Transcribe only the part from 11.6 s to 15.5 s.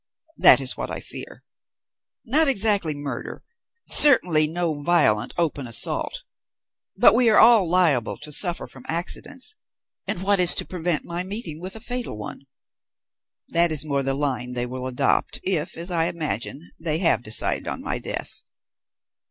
with a fatal one? That is more the line they will adopt,